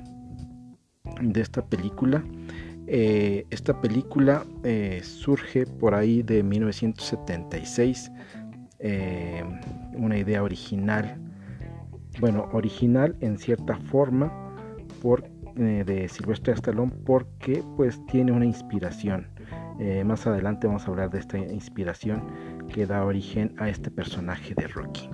[1.22, 2.24] de esta película.
[2.88, 8.12] Eh, esta película eh, surge por ahí de 1976,
[8.80, 9.44] eh,
[9.96, 11.18] una idea original,
[12.20, 14.32] bueno, original en cierta forma
[15.02, 19.28] por, de Sylvester Stallone porque pues tiene una inspiración.
[20.06, 22.22] más adelante vamos a hablar de esta inspiración
[22.74, 25.10] que da origen a este personaje de Rocky.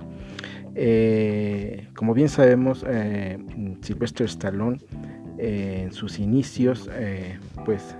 [1.94, 2.84] como bien sabemos,
[3.82, 4.78] Sylvester Stallone
[5.42, 7.96] en sus inicios eh, pues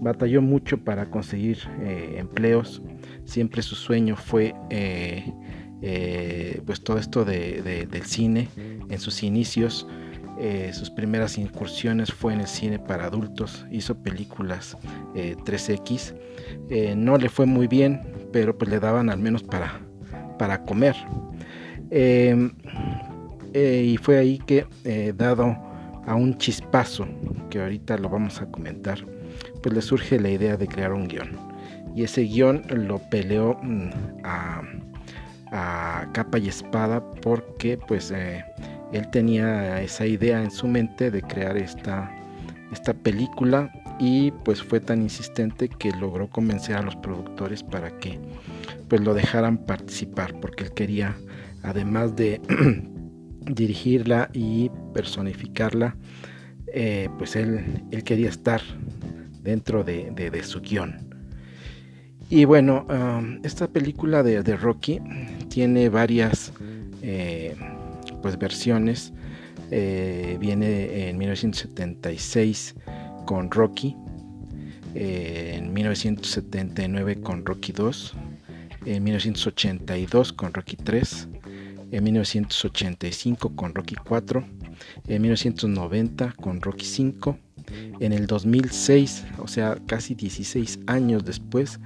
[0.00, 2.82] batalló mucho para conseguir eh, empleos.
[3.24, 5.32] Siempre su sueño fue eh,
[6.64, 8.48] pues todo esto del cine.
[8.88, 9.86] En sus inicios
[10.72, 13.66] sus primeras incursiones fue en el cine para adultos.
[13.70, 14.76] Hizo películas
[15.14, 16.14] 3X
[16.96, 18.00] no le fue muy bien
[18.32, 19.80] pero pues le daban al menos para
[20.38, 20.94] para comer.
[23.52, 24.64] Y fue ahí que
[25.16, 25.67] dado
[26.08, 27.06] a un chispazo,
[27.50, 28.98] que ahorita lo vamos a comentar,
[29.62, 31.36] pues le surge la idea de crear un guion.
[31.94, 33.90] Y ese guion lo peleó mm,
[34.24, 34.62] a,
[36.12, 38.44] capa y espada porque pues eh,
[38.92, 42.10] él tenía esa idea en su mente de crear esta,
[42.70, 48.20] esta película y pues fue tan insistente que logró convencer a los productores para que
[48.88, 51.16] pues lo dejaran participar porque él quería
[51.62, 52.40] además de
[53.50, 55.96] dirigirla y personificarla,
[56.72, 58.60] eh, pues él, él, quería estar
[59.42, 61.08] dentro de, su guion.
[62.30, 62.86] Y bueno,
[63.42, 65.00] esta película de, Rocky
[65.48, 66.52] tiene varias
[67.02, 67.56] eh,
[68.20, 69.12] pues versiones.
[69.70, 72.74] Eh, viene en 1976
[73.24, 73.96] con Rocky,
[74.94, 78.14] en 1979 con Rocky 2,
[78.86, 81.28] en 1982 con Rocky 3,
[81.90, 84.44] en 1985 con Rocky 4,
[85.06, 87.38] en 1990 con Rocky 5,
[88.00, 91.80] en el 2006, o sea, casi 16 años después,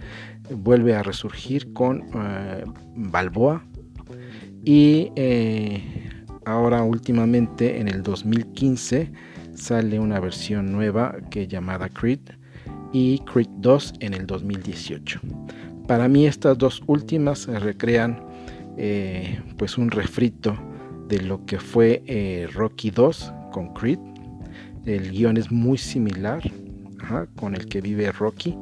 [0.51, 2.65] vuelve a resurgir con eh,
[2.95, 3.65] Balboa
[4.65, 5.83] y eh,
[6.45, 9.13] ahora últimamente en el 2015
[9.55, 12.21] sale una versión nueva que llamada Creed
[12.93, 15.21] y Creed 2 en el 2018.
[15.87, 18.32] Para mí estas dos últimas recrean
[18.77, 20.57] eh, pues un refrito
[21.09, 23.99] de lo que fue eh, Rocky 2 con Creed.
[24.87, 26.43] El guion es muy similar
[27.37, 28.57] con el que vive Rocky.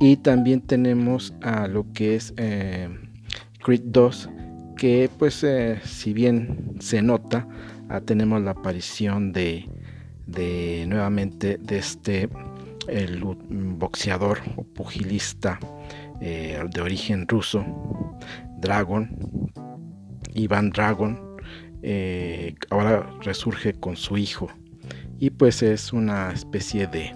[0.00, 2.88] Y también tenemos a lo que es eh,
[3.62, 4.30] Creed 2,
[4.76, 5.44] que pues
[5.84, 7.46] si bien se nota,
[7.88, 9.68] ah, tenemos la aparición de,
[10.26, 12.28] de nuevamente de este
[12.88, 15.58] el boxeador o pugilista
[16.20, 17.64] de origen ruso
[18.64, 19.08] Dragon,
[20.34, 21.36] Iván Dragon,
[21.82, 24.48] eh, ahora resurge con su hijo
[25.18, 27.14] y pues es una especie de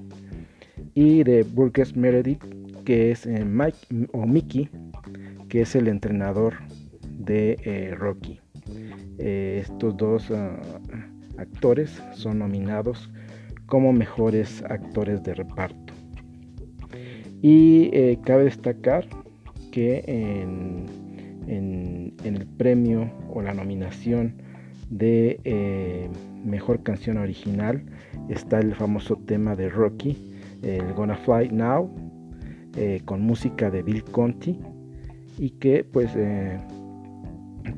[0.96, 2.44] y de Burgess Meredith,
[2.84, 4.70] que es eh, Mike o Mickey,
[5.50, 6.56] que es el entrenador
[7.12, 8.40] de eh, Rocky.
[9.20, 10.60] estos dos ah,
[11.38, 13.12] actores son nominados
[13.68, 15.94] como mejores actores de reparto.
[17.42, 19.06] Y cabe destacar
[19.72, 21.03] que en,
[21.48, 24.36] el premio o la nominación
[24.90, 26.08] de eh,
[26.46, 27.84] mejor canción original
[28.30, 30.18] está el famoso tema de Rocky,
[30.62, 31.90] el Gonna Fly Now,
[32.78, 34.60] eh, con música de Bill Conti
[35.40, 36.60] y que pues, eh,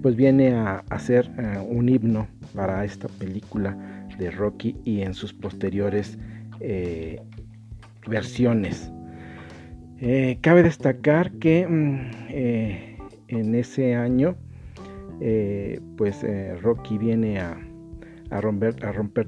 [0.02, 1.32] pues viene a, a ser
[1.70, 3.78] un himno para esta película
[4.18, 6.18] de Rocky y en sus posteriores
[8.08, 8.92] versiones.
[10.42, 12.95] Cabe destacar que mm,
[13.28, 14.36] en ese año,
[15.22, 16.26] eh, pues
[16.62, 17.58] Rocky viene a,
[18.42, 18.76] romper,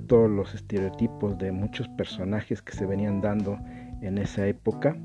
[0.08, 3.58] todos los estereotipos de muchos personajes que se venían dando
[4.02, 4.98] en esa época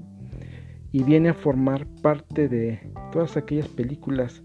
[0.90, 2.80] y viene a formar parte de
[3.12, 4.42] todas aquellas películas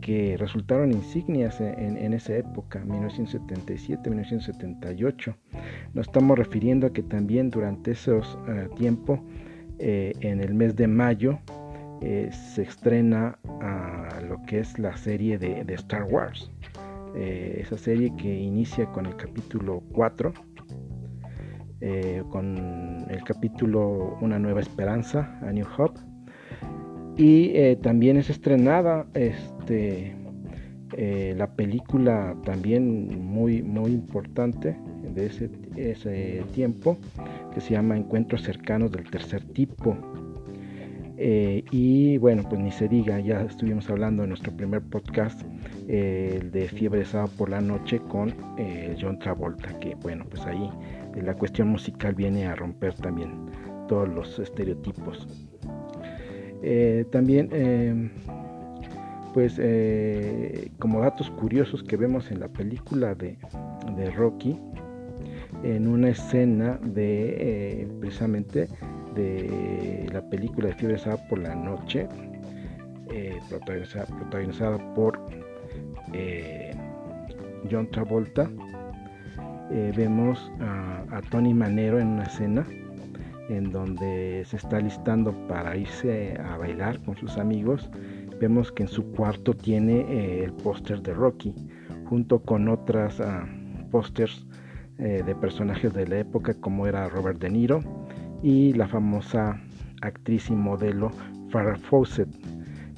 [0.00, 5.34] que resultaron insignias en, esa época, 1977-1978.
[5.94, 8.38] Nos estamos refiriendo a que también durante esos
[8.76, 9.18] tiempos
[9.80, 11.38] eh, en el mes de mayo
[12.00, 16.50] eh, se estrena a lo que es la serie de, Star Wars.
[17.16, 20.32] Eh, esa serie que inicia con el capítulo 4,
[22.30, 26.00] con el capítulo Una nueva esperanza, a New Hope.
[27.16, 30.14] Y también es estrenada este,
[31.36, 34.76] la película también muy, muy importante
[35.14, 36.96] de ese, ese tiempo
[37.54, 39.96] que se llama Encuentros cercanos del tercer tipo.
[41.20, 45.42] Eh, y bueno, pues ni se diga, ya estuvimos hablando en nuestro primer podcast
[45.88, 50.24] eh, el de Fiebre de Sábado por la Noche con eh, John Travolta, que bueno,
[50.30, 50.70] pues ahí
[51.20, 53.32] la cuestión musical viene a romper también
[53.88, 55.26] todos los estereotipos.
[57.10, 58.12] también,
[59.34, 59.60] pues
[60.78, 63.36] como datos curiosos que vemos en la película de,
[63.96, 64.56] de Rocky,
[65.64, 68.68] en una escena de precisamente
[69.14, 72.08] de la película Fiebre Sábado por la Noche,
[73.10, 75.20] eh, protagonizada, por
[76.12, 76.72] eh,
[77.70, 78.50] John Travolta.
[79.96, 82.66] vemos a, Tony Manero en una escena
[83.48, 87.90] en donde se está listando para irse a bailar con sus amigos.
[88.40, 91.54] Vemos que en su cuarto tiene el póster de Rocky,
[92.08, 94.46] junto con otras uh, pósters
[94.98, 97.80] eh, de personajes de la época como era Robert De Niro
[98.42, 99.60] y la famosa
[100.02, 101.10] actriz y modelo
[101.50, 102.28] Farrah Fawcett.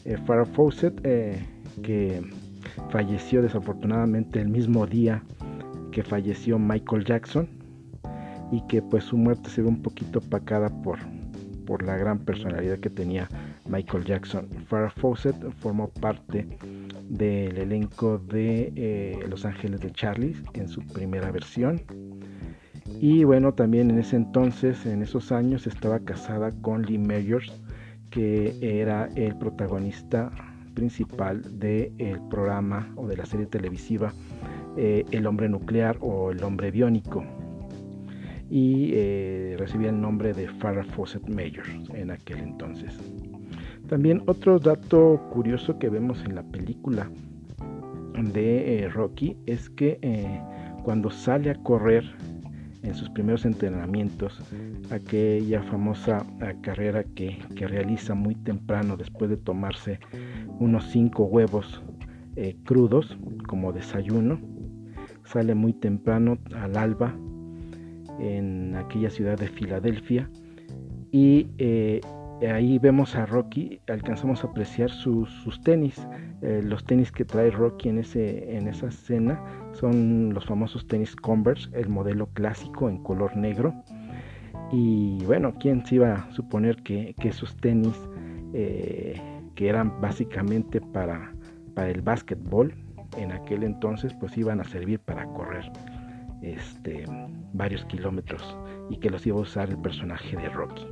[0.05, 1.41] Eh, Farrah Fawcett eh,
[1.83, 2.23] que
[2.91, 5.23] falleció desafortunadamente el mismo día
[5.93, 7.49] que falleció Michael Jackson
[8.53, 10.99] y que pues su muerte se ve un poquito opacada por,
[11.67, 13.29] por la gran personalidad que tenía
[13.69, 14.49] Michael Jackson.
[14.67, 16.47] Farrah Fawcett formó parte
[17.09, 21.81] del elenco de eh, Los Ángeles de Charlie en su primera versión.
[23.03, 27.51] Y bueno, también en ese entonces, en esos años, estaba casada con Lee Mayors,
[28.11, 30.31] que era el protagonista
[30.75, 34.13] principal del programa o de la serie televisiva
[34.77, 37.25] eh, El hombre nuclear o El hombre biónico.
[38.51, 42.99] Y eh, recibía el nombre de Farrah Fawcett Mayors en aquel entonces.
[43.89, 47.11] También otro dato curioso que vemos en la película
[48.35, 49.99] de Rocky es que
[50.85, 52.05] cuando sale a correr
[52.83, 54.41] en sus primeros entrenamientos,
[54.91, 56.27] aquella famosa
[56.63, 60.01] carrera que, realiza muy temprano después de tomarse
[60.59, 61.83] unos cinco huevos
[62.37, 64.41] eh, crudos como desayuno.
[65.25, 67.15] Sale muy temprano al alba
[68.19, 70.29] en aquella ciudad de Filadelfia
[71.13, 72.01] y eh,
[72.49, 76.01] ahí vemos a Rocky, alcanzamos a apreciar sus, tenis,
[76.43, 79.43] eh, los tenis que trae Rocky en, ese, en esa escena
[79.73, 83.75] son los famosos tenis Converse, el modelo clásico en color negro.
[84.73, 87.97] Y bueno, ¿quién se iba a suponer que, esos tenis,
[88.55, 89.21] eh,
[89.55, 91.35] que eran básicamente para,
[91.75, 92.75] para el básquetbol,
[93.17, 95.71] en aquel entonces pues iban a servir para correr
[96.43, 97.05] este,
[97.53, 98.57] varios kilómetros
[98.89, 100.87] y que los iba a usar el personaje de Rocky.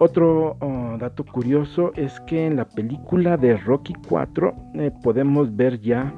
[0.00, 5.80] Otro oh, dato curioso es que en la película de Rocky 4 eh, podemos ver
[5.80, 6.12] ya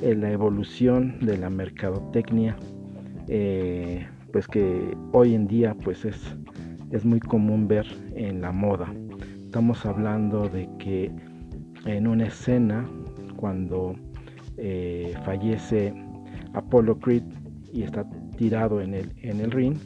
[0.00, 2.56] la evolución de la mercadotecnia,
[3.28, 6.36] eh, pues que hoy en día pues es,
[6.90, 8.92] es muy común ver en la moda.
[9.44, 11.10] Estamos hablando de que
[11.86, 12.86] en una escena,
[13.36, 13.96] cuando
[14.58, 15.94] eh, fallece
[16.52, 17.22] Apollo Creed
[17.72, 19.76] y está tirado en el, en el ring,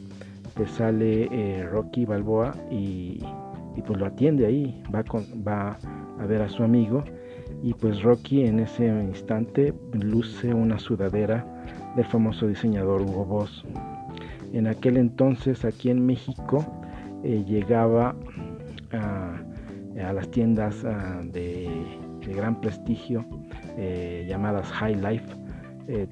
[0.54, 3.20] pues sale eh, Rocky Balboa y,
[3.86, 5.78] pues lo atiende ahí, va, con, va
[6.18, 7.02] a ver a su amigo
[7.62, 11.46] y pues Rocky en ese instante luce una sudadera
[11.96, 13.64] del famoso diseñador Hugo Boss.
[14.52, 16.64] En aquel entonces aquí en México
[17.24, 18.14] eh, llegaba
[18.92, 19.40] a,
[20.12, 21.68] las tiendas ah, de,
[22.34, 23.24] gran prestigio
[23.76, 25.36] eh, llamadas High Life.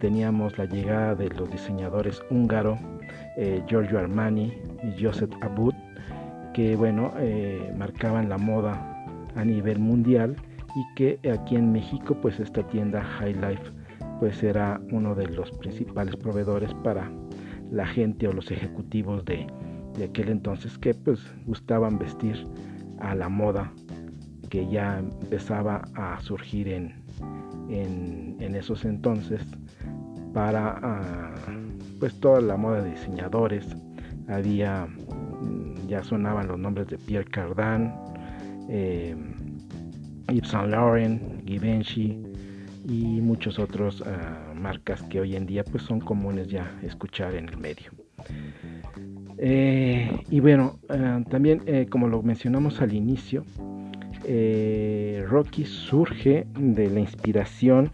[0.00, 2.76] Teníamos la llegada de los diseñadores húngaro
[3.66, 4.52] Giorgio Armani
[4.83, 5.75] y Joseph Abud
[6.54, 7.12] que bueno
[7.76, 9.04] marcaban la moda
[9.37, 10.37] a nivel mundial
[10.75, 13.73] y que aquí en México pues esta tienda High Life
[14.21, 17.11] pues era uno de los principales proveedores para
[17.71, 19.47] la gente o los ejecutivos de,
[20.04, 22.47] aquel entonces que pues gustaban vestir
[23.00, 23.73] a la moda
[24.50, 26.95] que ya empezaba a surgir en,
[27.68, 29.45] en, esos entonces
[30.33, 31.35] para ah,
[31.99, 33.67] pues toda la moda de diseñadores
[34.28, 37.93] había mm, ya sonaban los nombres de Pierre Cardin
[38.69, 39.17] eh,
[40.28, 42.23] Yves Saint Laurent, Givenchy
[42.87, 47.49] y muchos otros ah, marcas que hoy en día pues son comunes ya escuchar en
[47.49, 47.90] el medio.
[49.38, 53.45] Eh, y bueno, ah, también eh, como lo mencionamos al inicio,
[54.25, 57.90] eh, Rocky surge de la inspiración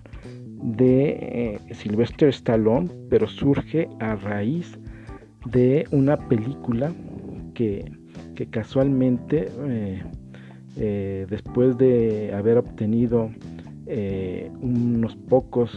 [0.65, 4.79] de Sylvester Stallone, pero surge a raíz
[5.45, 6.91] de una película
[7.55, 7.85] que,
[8.35, 9.49] que casualmente
[10.77, 13.31] eh, después de haber obtenido
[13.87, 15.71] eh, unos pocos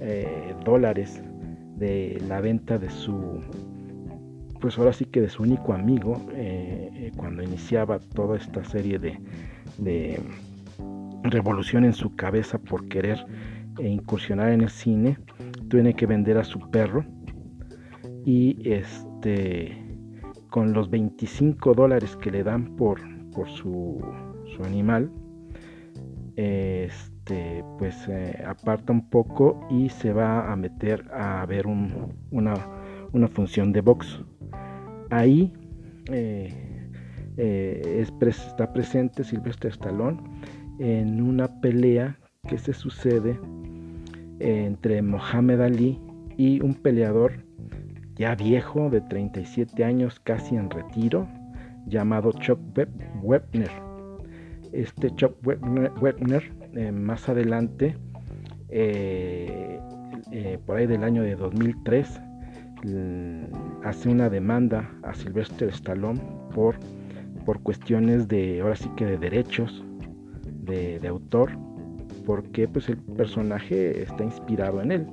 [0.00, 1.22] eh, dólares
[1.76, 3.40] de la venta de su,
[4.60, 6.20] pues ahora sí que de su único amigo,
[7.16, 9.18] cuando iniciaba toda esta serie de,
[9.78, 10.20] de
[11.24, 13.26] revolución en su cabeza por querer
[13.78, 15.18] incursionar en el cine,
[15.68, 17.04] tiene que vender a su perro
[18.24, 19.80] y este
[20.50, 23.00] con los 25 dólares que le dan por
[23.34, 24.00] por su,
[24.64, 25.10] animal,
[26.36, 28.08] este, pues
[28.46, 32.54] aparta un poco y se va a meter a ver una,
[33.28, 34.22] función de box.
[35.10, 35.52] Ahí
[36.10, 36.88] eh,
[37.36, 40.22] eh, está presente Silvestre Stallone
[40.78, 42.16] en una pelea
[42.48, 43.38] que se sucede
[44.44, 45.98] entre Mohamed Ali
[46.36, 47.44] y un peleador
[48.16, 51.26] ya viejo de 37 años, casi en retiro,
[51.86, 52.60] llamado Chuck
[53.22, 53.70] Webner.
[54.72, 57.96] Este Chuck Webner, eh, más adelante,
[58.68, 59.80] eh,
[60.32, 62.20] eh, por ahí del año de 2003,
[63.82, 66.20] hace una demanda a Sylvester Stallone
[66.54, 66.76] por,
[67.46, 69.82] por cuestiones de, ahora sí que de derechos
[70.64, 71.50] de, autor,
[72.24, 75.06] porque pues el personaje está inspirado en él.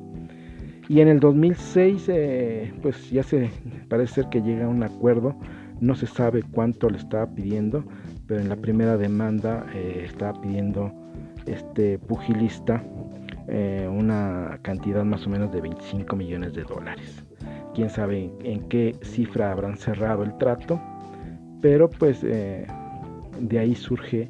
[0.89, 2.11] Y en el 2006,
[2.81, 3.49] pues ya se
[3.87, 5.35] parece ser que llega a un acuerdo
[5.81, 7.83] no se sabe cuánto le estaba pidiendo,
[8.27, 10.93] pero en la primera demanda eh, estaba pidiendo
[11.47, 12.83] este pugilista
[13.47, 17.25] eh, una cantidad más o menos de 25 millones de dólares.
[17.73, 20.79] Quién sabe en, qué cifra habrán cerrado el trato,
[21.61, 22.67] pero pues eh,
[23.39, 24.29] de ahí surge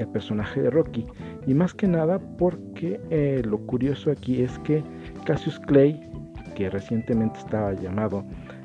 [0.00, 1.06] el personaje de Rocky.
[1.46, 3.00] Y más que nada porque
[3.44, 4.82] lo curioso aquí es que
[5.24, 6.00] Cassius Clay,
[6.54, 8.24] que recientemente estaba llamado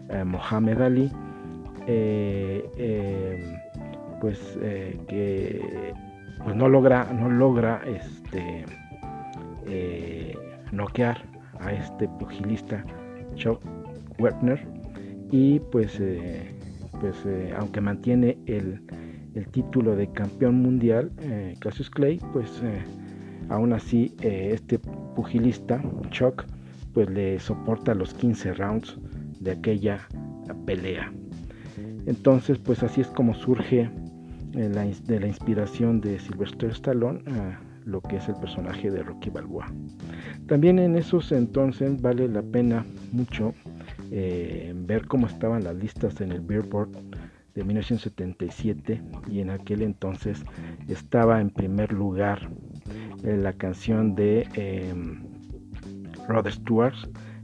[0.09, 1.11] eh, Mohamed Ali,
[1.87, 3.57] eh, eh,
[4.21, 4.39] pues
[5.07, 5.93] que
[6.43, 8.65] pues no logra no logra este
[10.71, 11.17] noquear
[11.59, 12.83] a este pugilista
[13.35, 13.61] Chuck
[14.19, 14.59] Werner
[15.31, 16.01] y pues
[16.99, 17.15] pues
[17.57, 18.81] aunque mantiene el,
[19.35, 21.11] el, título de campeón mundial
[21.59, 22.61] Cassius Clay pues
[23.49, 24.79] aún así este
[25.15, 26.45] pugilista Chuck
[26.93, 28.97] pues le soporta los 15 rounds
[29.41, 30.07] de aquella
[30.65, 31.11] pelea.
[32.05, 33.89] Entonces, pues así es como surge
[34.53, 37.21] eh, de la inspiración de Sylvester Stallone
[37.85, 39.71] lo que es el personaje de Rocky Balboa.
[40.47, 43.53] También en esos entonces vale la pena mucho
[44.11, 46.89] eh, ver cómo estaban las listas en el Billboard
[47.55, 50.45] de 1977 y en aquel entonces
[50.87, 52.49] estaba en primer lugar
[53.23, 55.23] eh, la canción de em,
[56.27, 56.95] Rod Stewart,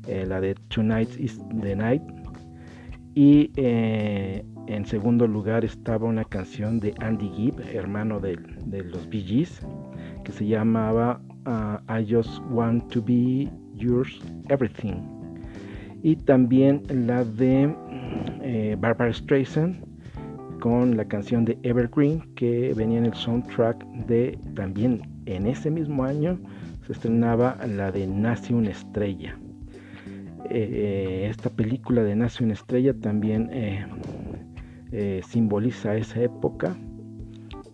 [0.08, 2.02] la de Tonight is the Night
[3.14, 8.38] y eh, en segundo lugar estaba una canción de Andy Gibb, hermano de,
[8.84, 9.60] los Bee Gees,
[10.24, 14.96] que se llamaba uh, I Just Want to Be Yours Everything.
[16.04, 17.76] Y también la de
[18.42, 19.86] eh, Barbara Streisand
[20.62, 26.04] con la canción de Evergreen que venía en el soundtrack de también en ese mismo
[26.04, 26.40] año
[26.86, 29.38] se estrenaba la de Nace una estrella.
[30.52, 33.86] Eh, esta película de Nace una estrella también eh,
[34.92, 36.78] eh, simboliza esa época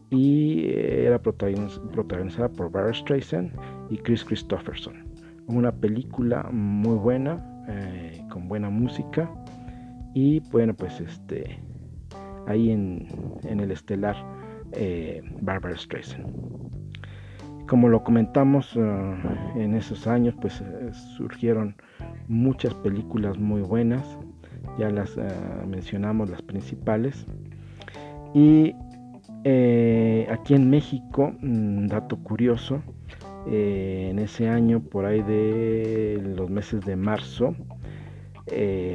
[0.10, 3.51] y era protagonizada por Barbara Streisand
[3.89, 5.06] y Chris Christopherson.
[5.48, 7.44] Una película muy buena,
[8.29, 9.29] con buena música
[10.13, 11.60] y bueno, pues este
[12.48, 13.08] ahí en,
[13.44, 14.16] el estelar
[15.42, 16.27] Barbara Streisand
[17.68, 20.63] como lo comentamos en esos años, pues
[21.18, 21.75] surgieron
[22.27, 24.18] muchas películas muy buenas,
[24.77, 25.22] ya las eh,
[25.68, 27.25] mencionamos las principales.
[28.34, 28.76] Y
[29.43, 32.82] eh, aquí en México, un dato curioso,
[33.48, 37.56] eh, en ese año, por ahí de los meses de marzo,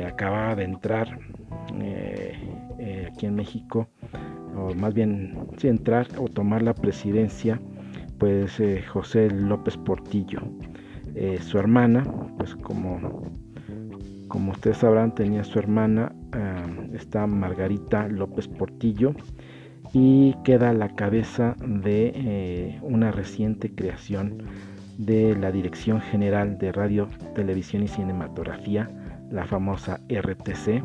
[0.06, 1.18] acababa de entrar
[3.10, 3.88] aquí en México,
[4.56, 7.60] o más bien, sí, entrar o tomar la presidencia,
[8.18, 8.60] pues
[8.92, 10.40] José López Portillo.
[11.14, 12.04] Eh, su hermana,
[12.38, 13.22] pues como,
[14.28, 16.12] como ustedes sabrán, tenía su hermana,
[16.92, 19.14] está Margarita López Portillo,
[19.92, 24.44] y queda a la cabeza de eh, una reciente creación
[24.98, 28.90] de la Dirección General de Radio, Televisión y Cinematografía,
[29.30, 30.82] la famosa RTC.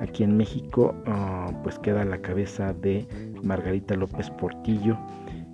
[0.00, 3.06] Aquí en México, ah, pues queda la cabeza de
[3.42, 4.98] Margarita López Portillo.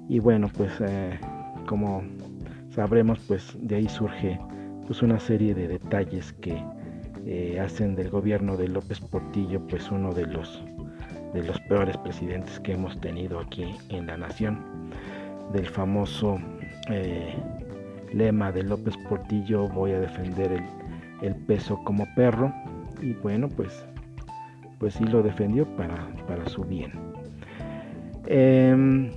[0.09, 1.18] Y bueno, pues eh,
[1.66, 2.02] como
[2.74, 4.38] sabremos pues de ahí surge
[4.87, 6.62] pues una serie de detalles que
[7.26, 10.62] eh, hacen del gobierno de López Portillo pues uno de los
[11.35, 14.59] de los peores presidentes que hemos tenido aquí en la nación
[15.52, 16.38] del famoso
[16.90, 17.35] eh,
[18.12, 20.62] lema de López Portillo voy a defender
[21.22, 22.52] el, peso como perro
[23.00, 23.85] y bueno pues
[24.82, 26.90] pues sí lo defendió para, para su bien
[28.26, 29.12] em,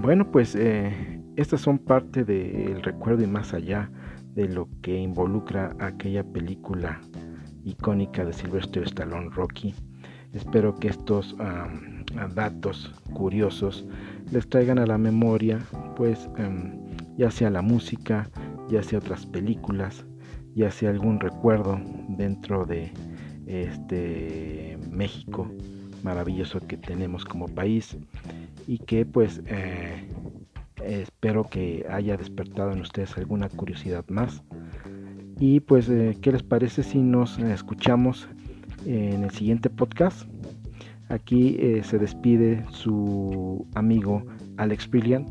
[0.00, 3.90] bueno pues eh, estas son parte del recuerdo y más allá
[4.34, 6.98] de lo que involucra aquella película
[7.64, 9.74] icónica de Sylvester Stallone Rocky.
[10.32, 11.36] Espero que estos
[12.34, 13.86] datos curiosos
[14.32, 15.58] les traigan a la memoria,
[15.96, 16.72] pues em,
[17.16, 18.30] ya sea la música,
[18.68, 20.06] ya sea otras películas,
[20.54, 22.90] ya sea algún recuerdo dentro de
[23.48, 25.50] este México
[26.02, 27.96] maravilloso que tenemos como país
[28.66, 30.06] y que pues eh,
[30.84, 34.42] espero que haya despertado en ustedes alguna curiosidad más.
[35.40, 38.28] Y pues, eh, ¿qué les parece si nos escuchamos
[38.86, 40.28] en el siguiente podcast?
[41.08, 44.24] Aquí eh, se despide su amigo
[44.56, 45.28] Alex Brilliant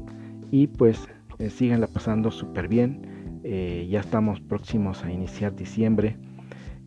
[0.50, 1.08] y pues
[1.40, 3.16] eh, síganla pasando súper bien.
[3.44, 6.18] ya estamos próximos a iniciar diciembre.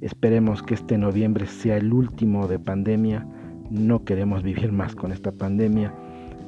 [0.00, 3.26] Esperemos que este noviembre sea el último de pandemia.
[3.70, 5.94] No queremos vivir más con esta pandemia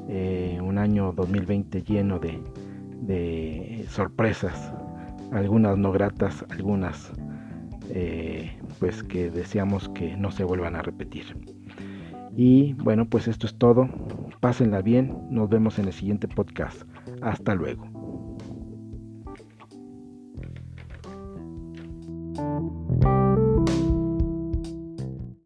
[0.08, 4.72] eh, un año 2020 lleno de, sorpresas,
[5.32, 7.12] algunas no gratas, algunas
[7.90, 11.36] eh, pues que deseamos que no se vuelvan a repetir.
[12.36, 13.88] Y bueno, pues esto es todo.
[14.40, 15.14] Pásenla bien.
[15.30, 16.82] Nos vemos en el siguiente podcast.
[17.20, 17.91] Hasta luego.